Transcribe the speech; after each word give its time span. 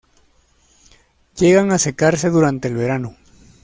Llegan 1.37 1.71
a 1.71 1.77
secarse 1.77 2.31
durante 2.31 2.67
el 2.67 2.73
verano. 2.73 3.15